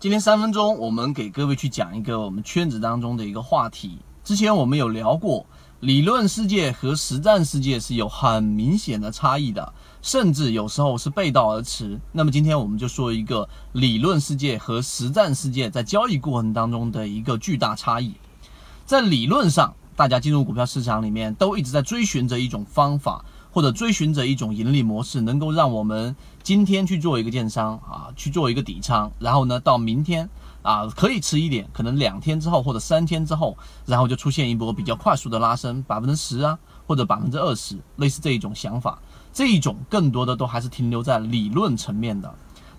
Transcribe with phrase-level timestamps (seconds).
[0.00, 3.98] 今天三分钟，我们给各位去讲一个我们圈子当中的一个话题。
[4.22, 5.44] 之前我们有聊过，
[5.80, 11.98] 理论世界和实战世界是有很明显的差异的，甚至有时候是背道而驰。
[12.12, 18.14] 那么今天我们就说一个理论世界和实战世界在交易过程当中的一个巨大差异。
[18.86, 23.24] 在理论上，大家进入股票市场里面都一直在追寻着一种方法。
[23.50, 30.28] 或者追寻着一种盈利模式，能够让我们今天去做一个建商啊，去做一个底仓，然后呢，到明天
[30.62, 38.98] 啊可以迟一点，可能两天之后或者三天之后，然后就出现一波比较快速的拉升，百分之十啊，或者百分之二十，类似这一种想法，
[39.32, 42.32] 这一种更多的都还是停留在理论层面的，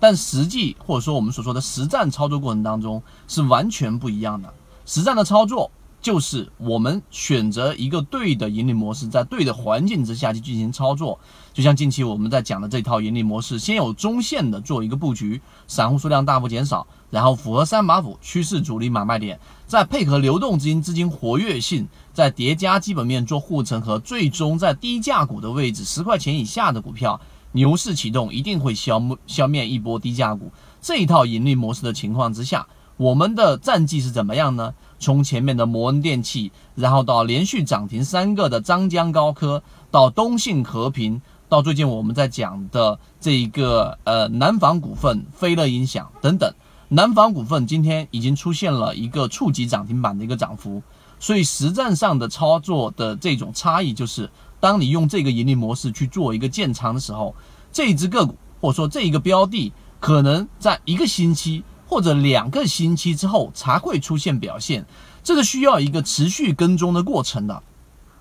[0.00, 4.52] 但实际或者说我们所说的实战操作过程当中是完全不一样的，
[4.84, 5.70] 实战的操作。
[6.06, 11.18] 就是我们选择一个对的盈利模式，在对的环境之下去进行操作。
[11.52, 27.20] 就像近期我们在讲的这套盈利模式，先有中线的做一个布局，散户数量大幅减少，然后符合三把斧趋势主力买卖点，再配合流动资金资金活跃性，再叠加基本面做护城河，最终在低价股的位置十块钱以下的股票，
[27.50, 30.52] 牛市启动一定会消消灭一波低价股。
[30.80, 32.64] 这一套盈利模式的情况之下。
[32.98, 34.72] 我们的战绩是怎么样呢？
[34.98, 46.52] 从前面的摩恩电器，然后到连续涨停三个的张江高科，到东信和平，到最近我们在讲的这一个呃南方股份、飞乐音响等等。
[46.88, 50.82] 南方股份今天已经出现了一个触及涨停板的一个涨幅，
[51.18, 54.30] 所以实战上的操作的这种差异就是，
[54.60, 57.34] 当你用这个盈利模式去做一个建仓的时候，
[57.72, 61.62] 这一只个股或者说这一个标的，可能在一个星期。
[61.88, 64.84] 或者两个星期之后才会出现表现，
[65.22, 67.62] 这个需要一个持续跟踪的过程的。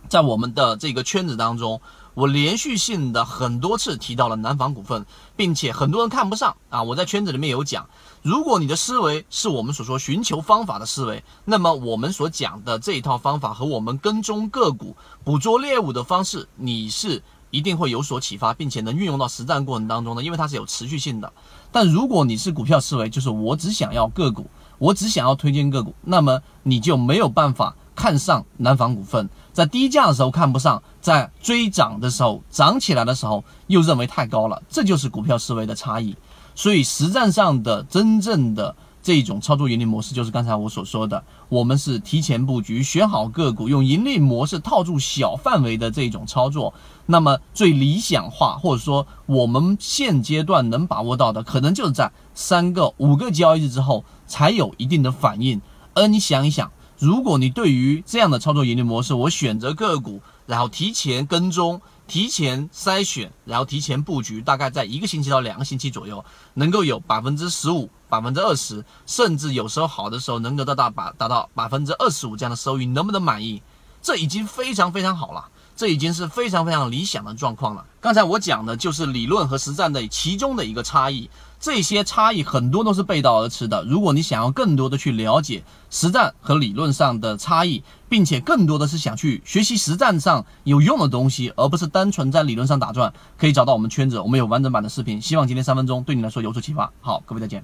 [0.07, 1.81] 在我们的这个圈子当中，
[2.13, 5.05] 我连续性的很多次提到了南方股份，
[5.35, 6.83] 并且很多人看不上啊。
[6.83, 7.89] 我在圈子里面有讲，
[8.21, 17.23] 如果你的思维是我们所说寻求方法的思维，那么我们所讲的这一套方法和我们跟踪个股、捕捉猎物的方式，你是。
[17.55, 21.31] 一定会有所启发，并且能运用到实战过程当中呢，因为它是有持续性的。
[21.71, 24.45] 但如果你是股票思维，就是我只想要个股，
[24.77, 36.15] 我只想要推荐个股，那么你就没有办法看上南方股份，在低价的时候看不上，在追涨的时候涨起来的时候又认为太高了，这就是股票思维的差异。
[36.55, 38.75] 所以实战上的真正的。
[39.05, 46.73] 这种操作盈利模式就是刚才我所说的，我们是提前布局，选好个股，用盈利模式套住小范围的这种操作。
[47.05, 55.61] 那么最理想化，或者说我们现阶段能把握到的，可能就是在三个、五个交易日之后才有一定的反应。
[55.93, 61.79] 而你想一想，如果你对于这样的操作盈利模式，我选择个股，然后提前跟踪。
[62.07, 66.23] 提前筛选，然后提前布局，大概在一个星期到两个星期左右，
[66.53, 73.61] 能够有百分之十五、百分之二十，甚至有时候好的时候能够达到百达到百分之二十五这样的收益，能不能满意？
[74.01, 75.49] 这已经非常非常好了。
[75.77, 77.85] 这已经是非常非常理想的状况了。
[77.99, 81.29] 刚才我讲的就是理论和实战的其中的一个差异，
[81.65, 83.83] 这些差异很多都是背道而驰的。
[83.85, 95.19] 如果你想要更多的去了解实战和理论上的差异，并且更多的是想去学习实战上有用的东西，而不是单纯在理论上打转，可以找到我们圈子，我们有完整版的视频。
[95.19, 96.93] 希望今天三分钟对你来说有所启发。
[97.01, 97.63] 好，各位再见。